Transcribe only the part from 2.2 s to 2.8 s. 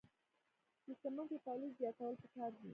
پکار دي